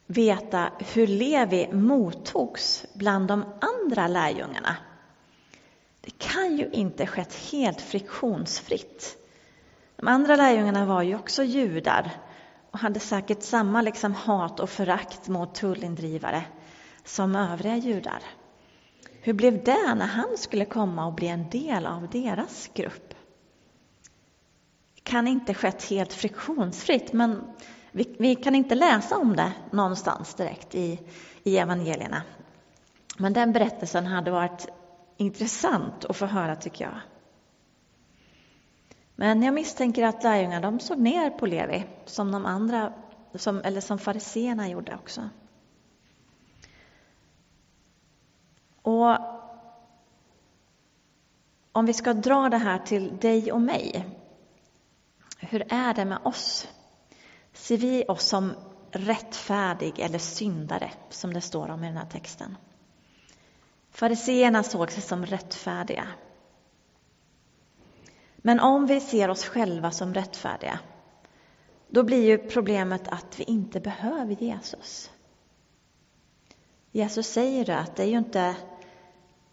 veta 0.06 0.70
hur 0.78 1.06
Levi 1.06 1.72
mottogs 1.72 2.86
bland 2.94 3.28
de 3.28 3.44
andra 3.60 4.08
lärjungarna. 4.08 4.76
Det 6.00 6.18
kan 6.18 6.56
ju 6.56 6.70
inte 6.70 7.06
skett 7.06 7.34
helt 7.34 7.80
friktionsfritt. 7.80 9.16
De 9.96 10.08
andra 10.08 10.36
lärjungarna 10.36 10.86
var 10.86 11.02
ju 11.02 11.14
också 11.14 11.42
judar 11.44 12.10
och 12.70 12.78
hade 12.78 13.00
säkert 13.00 13.42
samma 13.42 13.82
liksom 13.82 14.14
hat 14.14 14.60
och 14.60 14.70
förakt 14.70 15.28
mot 15.28 15.54
tullindrivare 15.54 16.44
som 17.06 17.36
övriga 17.36 17.76
judar. 17.76 18.22
Hur 19.20 19.32
blev 19.32 19.64
det 19.64 19.94
när 19.94 20.06
han 20.06 20.36
skulle 20.36 20.64
komma 20.64 21.06
och 21.06 21.14
bli 21.14 21.28
en 21.28 21.50
del 21.50 21.86
av 21.86 22.08
deras 22.10 22.70
grupp? 22.74 23.14
kan 25.06 25.28
inte 25.28 25.54
skett 25.54 25.84
helt 25.84 26.12
friktionsfritt, 26.12 27.12
men 27.12 27.42
vi, 27.92 28.16
vi, 28.18 28.34
kan 28.34 28.54
inte 28.54 28.74
läsa 28.74 29.18
om 29.18 29.36
det 29.36 29.52
någonstans 29.70 30.34
direkt 30.34 30.74
i, 30.74 31.00
i 31.42 31.58
evangelierna. 31.58 32.22
Men 33.18 33.32
den 33.32 33.52
berättelsen 33.52 34.06
hade 34.06 34.30
varit 34.30 34.68
intressant 35.16 36.04
att 36.04 36.16
få 36.16 36.26
höra, 36.26 36.56
tycker 36.56 36.84
jag. 36.84 37.00
Men 39.14 39.42
jag 39.42 39.54
misstänker 39.54 40.04
att 40.04 40.22
lärjungarna 40.22 40.78
såg 40.78 40.98
ner 40.98 41.30
på 41.30 41.46
Levi, 41.46 41.84
som 42.04 42.32
de 42.32 42.46
andra, 42.46 42.92
som, 43.34 43.60
eller 43.64 43.80
som 43.80 43.98
fariseerna 43.98 44.68
gjorde 44.68 44.94
också. 44.94 45.28
Och 48.86 49.18
om 51.72 51.86
vi 51.86 51.92
ska 51.92 52.14
dra 52.14 52.48
det 52.48 52.58
här 52.58 52.78
till 52.78 53.16
dig 53.16 53.52
och 53.52 53.60
mig, 53.60 54.06
hur 55.38 55.72
är 55.72 55.94
det 55.94 56.04
med 56.04 56.18
oss? 56.22 56.68
Ser 57.52 57.76
vi 57.76 58.04
oss 58.08 58.26
som 58.26 58.52
rättfärdig 58.90 59.98
eller 59.98 60.18
syndare, 60.18 60.90
som 61.10 61.34
det 61.34 61.40
står 61.40 61.70
om 61.70 61.84
i 61.84 61.86
den 61.86 61.96
här 61.96 62.06
texten? 62.06 62.56
Fariseerna 63.90 64.62
såg 64.62 64.90
sig 64.90 65.02
som 65.02 65.26
rättfärdiga. 65.26 66.08
Men 68.36 68.60
om 68.60 68.86
vi 68.86 69.00
ser 69.00 69.28
oss 69.28 69.44
själva 69.44 69.90
som 69.90 70.14
rättfärdiga, 70.14 70.78
då 71.88 72.02
blir 72.02 72.24
ju 72.24 72.38
problemet 72.38 73.08
att 73.08 73.40
vi 73.40 73.44
inte 73.44 73.80
behöver 73.80 74.42
Jesus. 74.42 75.10
Jesus 76.96 77.26
säger 77.26 77.70
att 77.70 77.96
det 77.96 78.02
är 78.02 78.06
ju 78.06 78.18
inte 78.18 78.56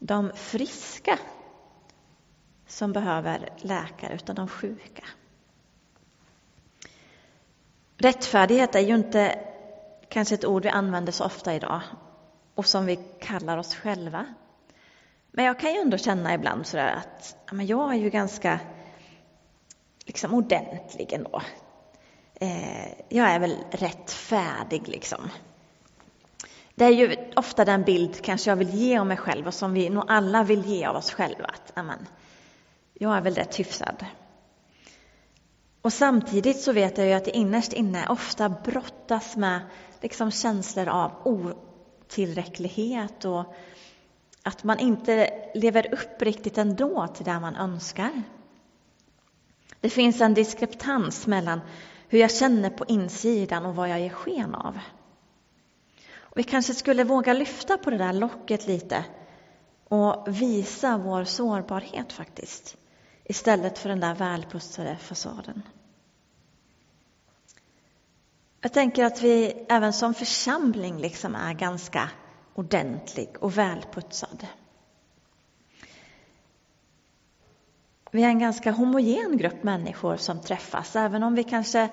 de 0.05 0.31
friska 0.35 1.19
som 2.67 2.93
behöver 2.93 3.49
läkare, 3.57 4.13
utan 4.15 4.35
de 4.35 4.47
sjuka. 4.47 5.03
Rättfärdighet 7.97 8.75
är 8.75 8.79
ju 8.79 8.95
inte 8.95 9.39
kanske 10.09 10.35
ett 10.35 10.45
ord 10.45 10.63
vi 10.63 10.69
använder 10.69 11.11
så 11.11 11.25
ofta 11.25 11.53
idag 11.53 11.81
och 12.55 12.65
som 12.65 12.85
vi 12.85 12.95
kallar 13.19 13.57
oss 13.57 13.75
själva. 13.75 14.25
Men 15.31 15.45
jag 15.45 15.59
kan 15.59 15.73
ju 15.73 15.79
ändå 15.79 15.97
känna 15.97 16.33
ibland 16.33 16.67
sådär 16.67 16.95
att 16.95 17.35
men 17.51 17.65
jag 17.65 17.93
är 17.93 17.97
ju 17.97 18.09
ganska 18.09 18.59
liksom 20.05 20.33
ordentlig 20.33 21.13
ändå. 21.13 21.41
eh, 22.35 22.87
jag 23.09 23.29
är 23.29 23.39
väl 23.39 23.57
rättfärdig 23.71 24.87
liksom. 24.87 25.29
Det 26.75 26.85
är 26.85 26.89
ju 26.89 27.15
ofta 27.35 27.65
den 27.65 27.83
bild 27.83 28.21
kanske 28.21 28.51
jag 28.51 28.55
vill 28.55 28.73
ge 28.73 28.97
av 28.97 29.07
mig 29.07 29.17
själv 29.17 29.47
och 29.47 29.53
som 29.53 29.73
vi 29.73 29.89
nog 29.89 30.03
alla 30.07 30.43
vill 30.43 30.65
ge 30.65 30.85
av 30.85 30.95
oss 30.95 31.11
själva. 31.11 31.45
Att, 31.45 31.71
amen, 31.75 32.07
jag 32.93 33.17
är 33.17 33.21
väl 33.21 33.35
rätt 33.35 33.59
hyfsad. 33.59 34.05
Och 35.81 35.93
samtidigt 35.93 36.61
så 36.61 36.73
vet 36.73 36.97
jag 36.97 37.07
ju 37.07 37.13
att 37.13 37.25
det 37.25 37.37
innerst 37.37 37.73
inne 37.73 38.07
ofta 38.07 38.49
brottas 38.49 39.35
med 39.35 39.59
liksom 40.01 40.31
känslor 40.31 40.87
av 40.87 41.11
otillräcklighet 41.23 43.25
och 43.25 43.55
att 44.43 44.63
man 44.63 44.79
inte 44.79 45.29
lever 45.53 45.93
upp 45.93 46.21
riktigt 46.21 46.57
ändå 46.57 47.07
till 47.07 47.25
det 47.25 47.39
man 47.39 47.55
önskar. 47.55 48.21
Det 49.79 49.89
finns 49.89 50.21
en 50.21 50.33
diskreptans 50.33 51.27
mellan 51.27 51.61
hur 52.07 52.19
jag 52.19 52.31
känner 52.31 52.69
på 52.69 52.85
insidan 52.85 53.65
och 53.65 53.75
vad 53.75 53.89
jag 53.89 53.99
ger 53.99 54.09
sken 54.09 54.55
av. 54.55 54.79
Vi 56.35 56.43
kanske 56.43 56.73
skulle 56.73 57.03
våga 57.03 57.33
lyfta 57.33 57.77
på 57.77 57.89
det 57.89 57.97
där 57.97 58.13
locket 58.13 58.67
lite 58.67 59.05
och 59.83 60.25
visa 60.27 60.97
vår 60.97 61.23
sårbarhet 61.23 62.13
faktiskt, 62.13 62.77
istället 63.23 63.77
för 63.77 63.89
den 63.89 63.99
där 63.99 64.15
välputsade 64.15 64.97
fasaden. 64.97 65.61
Jag 68.61 68.73
tänker 68.73 69.05
att 69.05 69.21
vi 69.21 69.65
även 69.69 69.93
som 69.93 70.13
församling 70.13 70.97
liksom 70.97 71.35
är 71.35 71.53
ganska 71.53 72.09
ordentlig 72.53 73.29
och 73.39 73.57
välputsad. 73.57 74.47
Vi 78.11 78.23
är 78.23 78.27
en 78.27 78.39
ganska 78.39 78.71
homogen 78.71 79.37
grupp 79.37 79.63
människor 79.63 80.17
som 80.17 80.41
träffas, 80.41 80.95
även 80.95 81.23
om 81.23 81.35
vi 81.35 81.43
kanske 81.43 81.89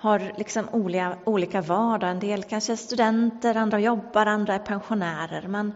har 0.00 0.32
liksom 0.36 0.68
olika, 0.72 1.18
olika 1.24 1.60
vardag. 1.60 2.10
En 2.10 2.20
del 2.20 2.42
kanske 2.42 2.72
är 2.72 2.76
studenter, 2.76 3.54
andra 3.54 3.80
jobbar, 3.80 4.26
andra 4.26 4.54
är 4.54 4.58
pensionärer. 4.58 5.48
Men 5.48 5.72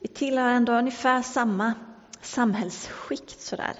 vi 0.00 0.08
tillhör 0.08 0.48
ändå 0.48 0.72
ungefär 0.72 1.22
samma 1.22 1.74
samhällsskikt 2.20 3.40
sådär. 3.40 3.74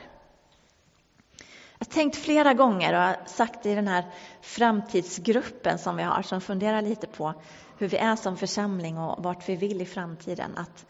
Jag 1.79 1.87
har 1.87 1.93
tänkt 1.93 2.17
flera 2.17 2.55
gånger 2.55 2.95
och 2.95 3.01
har 3.01 3.17
sagt 3.27 3.67
i 3.67 3.75
den 3.75 3.89
här 3.89 4.05
framtidsgruppen 4.41 5.79
som 5.79 5.97
vi 5.97 6.03
har, 6.03 6.23
som 6.23 6.41
funderar 6.41 6.83
lite 6.83 7.07
på 7.07 7.35
hur 7.79 7.89
vi 7.89 7.97
är 7.97 8.17
som 8.17 8.37
församling 8.37 8.99
och 8.99 9.25
vart 9.25 9.49
vi 9.49 9.57
vill 9.57 9.83
i 9.83 9.87
framtiden, 9.87 10.51
att 10.57 10.87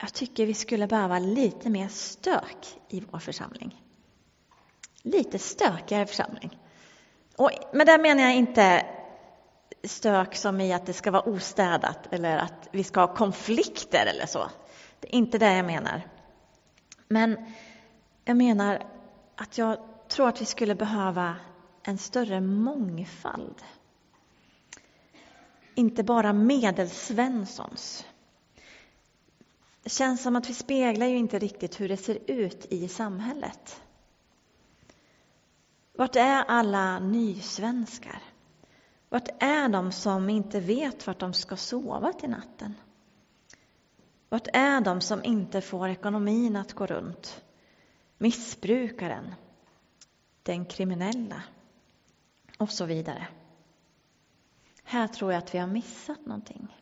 jag 0.00 0.12
tycker 0.12 0.46
vi 0.46 0.54
skulle 0.54 0.86
behöva 0.86 1.18
lite 1.18 1.70
mer 1.70 1.88
stök 1.88 2.78
i 2.88 3.00
vår 3.10 3.18
församling. 3.18 3.82
Lite 5.02 5.38
stökigare 5.38 6.06
församling. 6.06 6.58
Och 7.38 7.50
med 7.72 7.86
det 7.86 7.98
menar 7.98 8.22
jag 8.22 8.34
inte 8.34 8.86
stök 9.84 10.36
som 10.36 10.60
i 10.60 10.72
att 10.72 10.86
det 10.86 10.92
ska 10.92 11.10
vara 11.10 11.28
ostädat 11.28 11.98
eller 12.10 12.38
att 12.38 12.68
vi 12.70 12.84
ska 12.84 13.00
ha 13.00 13.14
konflikter 13.14 14.06
eller 14.06 14.26
så. 14.26 14.50
Det 15.00 15.08
är 15.08 15.14
inte 15.14 15.38
det 15.38 15.56
jag 15.56 15.66
menar. 15.66 16.02
Men 17.08 17.54
jag 18.24 18.36
menar 18.36 18.82
att 19.36 19.58
jag 19.58 19.78
tror 20.08 20.28
att 20.28 20.40
vi 20.40 20.44
skulle 20.44 20.74
behöva 20.74 21.36
en 21.82 21.98
större 21.98 22.40
mångfald. 22.40 23.62
Inte 25.74 26.02
bara 26.02 26.32
medelsvenssons. 26.32 28.06
Det 29.82 29.90
känns 29.90 30.22
som 30.22 30.36
att 30.36 30.50
vi 30.50 30.54
speglar 30.54 31.06
ju 31.06 31.16
inte 31.16 31.38
riktigt 31.38 31.80
hur 31.80 31.88
det 31.88 31.96
ser 31.96 32.18
ut 32.30 32.66
i 32.70 32.88
samhället. 32.88 33.80
Vart 35.98 36.16
är 36.16 36.44
alla 36.44 36.98
nysvenskar? 36.98 38.22
Vart 39.08 39.28
är 39.42 39.68
de 39.68 39.92
som 39.92 40.28
inte 40.28 40.60
vet 40.60 41.06
vart 41.06 41.18
de 41.18 41.32
ska 41.32 41.56
sova 41.56 42.12
till 42.12 42.30
natten? 42.30 42.74
Vart 44.28 44.48
är 44.52 44.80
de 44.80 45.00
som 45.00 45.24
inte 45.24 45.60
får 45.60 45.88
ekonomin 45.88 46.56
att 46.56 46.72
gå 46.72 46.86
runt? 46.86 47.44
Missbrukaren, 48.18 49.34
den 50.42 50.64
kriminella 50.64 51.42
och 52.58 52.70
så 52.70 52.84
vidare. 52.84 53.28
Här 54.82 55.08
tror 55.08 55.32
jag 55.32 55.38
att 55.38 55.54
vi 55.54 55.58
har 55.58 55.66
missat 55.66 56.26
någonting. 56.26 56.76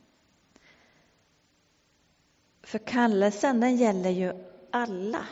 För 2.61 2.79
kallelsen 2.79 3.59
den 3.59 3.75
gäller 3.75 4.09
ju 4.09 4.33
alla. 4.71 5.25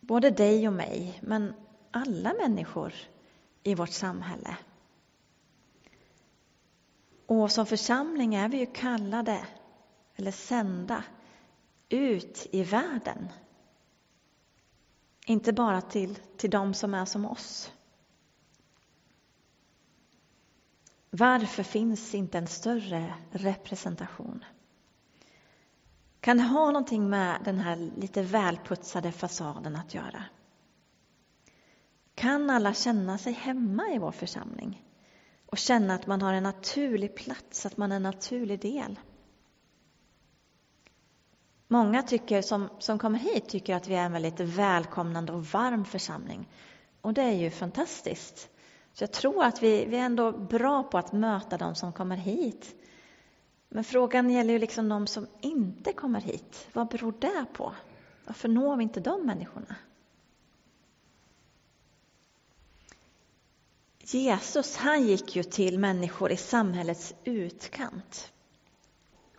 Både 0.00 0.30
dig 0.30 0.68
och 0.68 0.74
mig, 0.74 1.18
men 1.22 1.54
alla 1.90 2.34
människor 2.34 2.94
i 3.62 3.74
vårt 3.74 3.90
samhälle. 3.90 4.56
Och 7.26 7.52
som 7.52 7.66
församling 7.66 8.34
är 8.34 8.48
vi 8.48 8.58
ju 8.58 8.66
kallade, 8.66 9.46
eller 10.16 10.30
sända, 10.30 11.04
ut 11.88 12.46
i 12.52 12.64
världen. 12.64 13.28
Inte 15.26 15.52
bara 15.52 15.80
till, 15.80 16.14
till 16.36 16.50
de 16.50 16.74
som 16.74 16.94
är 16.94 17.04
som 17.04 17.26
oss. 17.26 17.72
Varför 21.10 21.62
finns 21.62 22.14
inte 22.14 22.38
en 22.38 22.46
större 22.46 23.14
representation? 23.30 24.44
Kan 26.20 26.36
det 26.36 26.42
ha 26.42 26.66
någonting 26.66 27.10
med 27.10 27.40
den 27.44 27.58
här 27.58 27.76
lite 27.76 28.22
välputsade 28.22 29.12
fasaden 29.12 29.76
att 29.76 29.94
göra? 29.94 30.24
Kan 32.18 32.50
alla 32.50 32.74
känna 32.74 33.18
sig 33.18 33.32
hemma 33.32 33.88
i 33.88 33.98
vår 33.98 34.12
församling 34.12 34.84
och 35.46 35.58
känna 35.58 35.94
att 35.94 36.06
man 36.06 36.22
har 36.22 36.32
en 36.32 36.42
naturlig 36.42 37.14
plats, 37.14 37.66
att 37.66 37.76
man 37.76 37.92
är 37.92 37.96
en 37.96 38.02
naturlig 38.02 38.60
del? 38.60 38.98
Många 41.68 42.02
tycker, 42.02 42.42
som, 42.42 42.68
som 42.78 42.98
kommer 42.98 43.18
hit 43.18 43.48
tycker 43.48 43.74
att 43.74 43.88
vi 43.88 43.94
är 43.94 44.04
en 44.04 44.12
väldigt 44.12 44.40
välkomnande 44.40 45.32
och 45.32 45.44
varm 45.44 45.84
församling. 45.84 46.48
Och 47.00 47.14
det 47.14 47.22
är 47.22 47.32
ju 47.32 47.50
fantastiskt. 47.50 48.48
Så 48.92 49.02
jag 49.02 49.12
tror 49.12 49.44
att 49.44 49.62
vi, 49.62 49.84
vi 49.84 49.96
är 49.96 50.04
ändå 50.04 50.32
bra 50.32 50.82
på 50.82 50.98
att 50.98 51.12
möta 51.12 51.58
de 51.58 51.74
som 51.74 51.92
kommer 51.92 52.16
hit. 52.16 52.74
Men 53.68 53.84
frågan 53.84 54.30
gäller 54.30 54.52
ju 54.52 54.58
liksom 54.58 54.88
de 54.88 55.06
som 55.06 55.26
inte 55.40 55.92
kommer 55.92 56.20
hit. 56.20 56.68
Vad 56.72 56.88
beror 56.88 57.14
det 57.18 57.44
på? 57.52 57.72
Varför 58.26 58.48
når 58.48 58.76
vi 58.76 58.82
inte 58.82 59.00
de 59.00 59.26
människorna? 59.26 59.76
Jesus 64.14 64.76
han 64.76 65.06
gick 65.06 65.36
ju 65.36 65.42
till 65.42 65.78
människor 65.78 66.32
i 66.32 66.36
samhällets 66.36 67.14
utkant. 67.24 68.32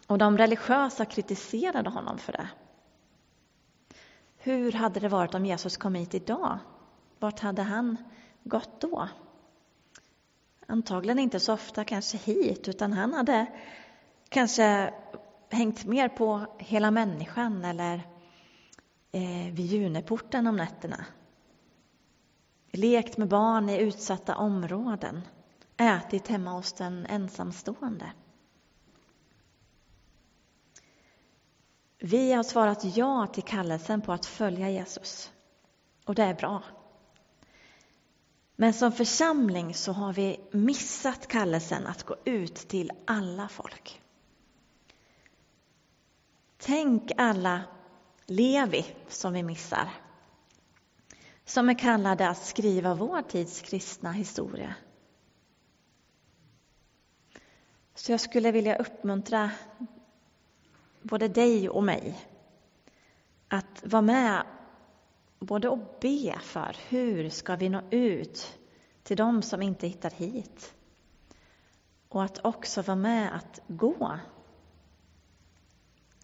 Och 0.08 0.18
de 0.18 0.38
religiösa 0.38 1.06
kritiserade 1.06 1.90
honom 1.90 2.18
för 2.18 2.32
det. 2.32 2.48
Hur 4.38 4.72
hade 4.72 5.00
det 5.00 5.08
varit 5.08 5.36
om 5.36 5.46
Jesus 5.46 5.78
kom 5.78 5.96
hit 5.96 6.14
idag? 6.14 6.60
Vart 7.20 7.40
hade 7.40 7.62
han 7.62 7.98
gått 8.44 8.82
då? 8.82 9.08
Antagligen 10.68 11.20
inte 11.20 11.40
så 11.40 11.54
ofta 11.54 11.84
kanske 11.84 12.18
hit, 12.18 12.68
utan 12.68 12.94
han 12.94 13.14
hade 13.14 13.46
kanske 14.30 14.94
hängt 15.50 15.86
mer 15.86 16.10
på 16.10 16.46
hela 16.58 16.92
människan 16.92 17.66
eller 17.66 17.96
eh, 19.12 19.54
vid 19.54 19.66
Juneporten 19.66 20.48
om 20.48 20.56
nätterna. 20.56 21.06
Lekt 22.72 23.18
med 23.18 23.28
barn 23.28 23.70
i 23.70 23.78
utsatta 23.78 24.36
områden, 24.36 25.22
ätit 25.78 26.28
hemma 26.28 26.52
hos 26.52 26.74
den 26.74 27.06
ensamstående. 27.06 28.12
Vi 32.00 32.34
har 32.34 32.44
svarat 32.44 32.98
ja 32.98 33.28
till 33.28 33.44
kallelsen 33.44 34.02
på 34.02 34.14
att 34.14 34.26
följa 34.26 34.70
Jesus. 34.70 35.32
Och 36.06 36.16
det 36.16 36.24
är 36.24 36.34
bra. 36.34 36.64
Men 38.56 38.74
som 38.74 38.92
församling 38.92 39.74
så 39.74 39.92
har 39.92 40.14
vi 40.14 40.40
missat 40.52 41.28
kallelsen 41.28 41.88
att 41.88 42.04
gå 42.04 42.16
ut 42.26 42.56
till 42.56 42.92
alla 43.06 43.48
folk. 43.48 44.02
Tänk 46.58 47.12
alla 47.18 47.62
Levi 48.26 48.86
som 49.08 49.34
vi 49.34 49.44
missar. 49.44 49.90
Som 51.50 51.70
är 51.70 51.74
kallade 51.74 52.30
att 52.30 52.46
skriva 52.46 52.96
vår 52.96 53.22
tids 53.22 53.62
kristna 53.62 54.12
historia. 54.12 54.76
Så 57.96 58.12
jag 58.12 58.20
skulle 58.20 58.52
vilja 58.52 58.76
uppmuntra 58.76 59.52
både 61.02 61.28
dig 61.28 61.70
och 61.70 61.84
mig 61.84 62.28
att 63.48 63.84
vara 63.86 64.02
med 64.02 64.44
både 65.40 65.70
och 65.70 65.98
be 66.02 66.40
för 66.40 66.78
hur 66.90 67.30
ska 67.30 67.56
vi 67.56 67.70
nå 67.70 67.82
ut 67.90 68.58
till 69.04 69.18
dem 69.18 69.42
som 69.42 69.62
inte 69.62 69.88
hittar 69.88 70.12
hit. 70.12 70.74
Och 72.10 72.24
att 72.24 72.46
också 72.46 72.82
vara 72.82 72.96
med 72.96 73.36
att 73.36 73.60
gå. 73.68 74.20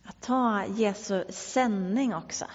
Att 0.03 0.21
ta 0.21 0.65
Jesu 0.65 1.25
sändning 1.29 2.15
också. 2.15 2.45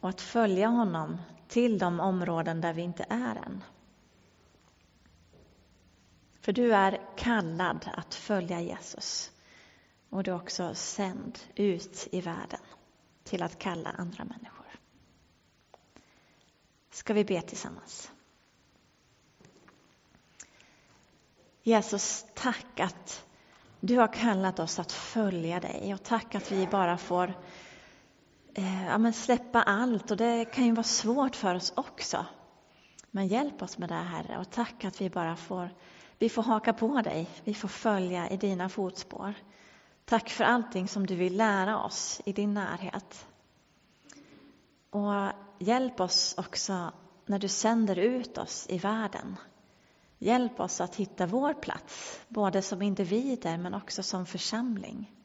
Och 0.00 0.08
att 0.08 0.20
följa 0.20 0.68
honom 0.68 1.18
till 1.48 1.78
de 1.78 2.00
områden 2.00 2.60
där 2.60 2.72
vi 2.72 2.82
inte 2.82 3.06
är 3.08 3.36
än. 3.36 3.64
För 6.40 6.52
du 6.52 6.74
är 6.74 7.00
kallad 7.16 7.90
att 7.94 8.14
följa 8.14 8.60
Jesus. 8.60 9.32
Och 10.10 10.22
du 10.22 10.30
är 10.30 10.36
också 10.36 10.74
sänd 10.74 11.38
ut 11.54 12.08
i 12.12 12.20
världen 12.20 12.60
till 13.24 13.42
att 13.42 13.58
kalla 13.58 13.90
andra 13.90 14.24
människor. 14.24 14.66
Ska 16.90 17.14
vi 17.14 17.24
be 17.24 17.42
tillsammans? 17.42 18.12
Jesus, 21.62 22.26
tack 22.34 22.80
att 22.80 23.26
du 23.80 23.96
har 23.96 24.12
kallat 24.12 24.58
oss 24.58 24.78
att 24.78 24.92
följa 24.92 25.60
dig 25.60 25.94
och 25.94 26.02
tack 26.02 26.34
att 26.34 26.52
vi 26.52 26.66
bara 26.66 26.98
får 26.98 27.34
Eh, 28.58 28.86
ja, 28.86 28.98
men 28.98 29.12
släppa 29.12 29.62
allt 29.62 30.10
och 30.10 30.16
det 30.16 30.44
kan 30.44 30.64
ju 30.64 30.72
vara 30.72 30.82
svårt 30.82 31.36
för 31.36 31.54
oss 31.54 31.72
också. 31.76 32.26
Men 33.10 33.26
hjälp 33.26 33.62
oss 33.62 33.78
med 33.78 33.88
det 33.88 33.94
Herre 33.94 34.38
och 34.38 34.50
tack 34.50 34.84
att 34.84 35.00
vi 35.00 35.10
bara 35.10 35.36
får, 35.36 35.70
vi 36.18 36.28
får 36.28 36.42
haka 36.42 36.72
på 36.72 37.02
dig, 37.02 37.28
vi 37.44 37.54
får 37.54 37.68
följa 37.68 38.30
i 38.30 38.36
dina 38.36 38.68
fotspår. 38.68 39.34
Tack 40.04 40.30
för 40.30 40.44
allting 40.44 40.88
som 40.88 41.06
du 41.06 41.14
vill 41.14 41.36
lära 41.36 41.82
oss 41.82 42.20
i 42.24 42.32
din 42.32 42.54
närhet. 42.54 43.26
Och 44.90 45.32
hjälp 45.58 46.00
oss 46.00 46.34
också 46.38 46.92
när 47.26 47.38
du 47.38 47.48
sänder 47.48 47.98
ut 47.98 48.38
oss 48.38 48.66
i 48.68 48.78
världen. 48.78 49.36
Hjälp 50.18 50.60
oss 50.60 50.80
att 50.80 50.96
hitta 50.96 51.26
vår 51.26 51.54
plats, 51.54 52.20
både 52.28 52.62
som 52.62 52.82
individer 52.82 53.58
men 53.58 53.74
också 53.74 54.02
som 54.02 54.26
församling. 54.26 55.17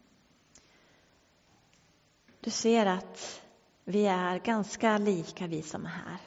Du 2.44 2.50
ser 2.50 2.86
att 2.86 3.42
vi 3.84 4.06
är 4.06 4.40
ganska 4.40 4.98
lika, 4.98 5.48
vi 5.48 5.62
som 5.62 5.86
är 5.86 5.90
här. 5.90 6.18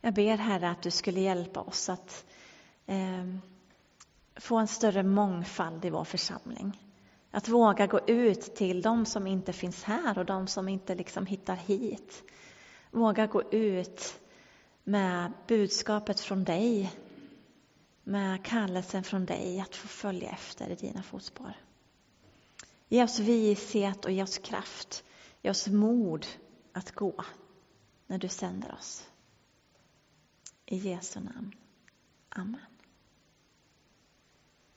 Jag 0.00 0.14
ber 0.14 0.36
Herre 0.36 0.70
att 0.70 0.82
du 0.82 0.90
skulle 0.90 1.20
hjälpa 1.20 1.60
oss 1.60 1.88
att 1.88 2.24
eh, 2.86 3.24
få 4.36 4.56
en 4.56 4.68
större 4.68 5.02
mångfald 5.02 5.84
i 5.84 5.90
vår 5.90 6.04
församling. 6.04 6.80
Att 7.30 7.48
våga 7.48 7.86
gå 7.86 8.00
ut 8.06 8.54
till 8.54 8.82
de 8.82 9.06
som 9.06 9.26
inte 9.26 9.52
finns 9.52 9.84
här 9.84 10.18
och 10.18 10.24
de 10.24 10.46
som 10.46 10.68
inte 10.68 10.94
liksom 10.94 11.26
hittar 11.26 11.56
hit. 11.56 12.22
Våga 12.90 13.26
gå 13.26 13.42
ut 13.52 14.20
med 14.84 15.32
budskapet 15.46 16.20
från 16.20 16.44
dig, 16.44 16.92
med 18.04 18.44
kallelsen 18.44 19.04
från 19.04 19.26
dig 19.26 19.60
att 19.60 19.76
få 19.76 19.88
följa 19.88 20.30
efter 20.30 20.70
i 20.70 20.74
dina 20.74 21.02
fotspår. 21.02 21.54
Ge 22.88 23.04
oss 23.04 23.18
vishet 23.18 24.04
och 24.04 24.12
ge 24.12 24.22
oss 24.22 24.38
kraft, 24.38 25.04
ge 25.44 25.50
oss 25.50 25.68
mod 25.68 26.26
att 26.72 26.92
gå 26.92 27.24
när 28.06 28.18
du 28.18 28.28
sänder 28.28 28.72
oss. 28.74 29.08
I 30.66 30.76
Jesu 30.76 31.20
namn. 31.20 31.54
Amen. 32.28 32.73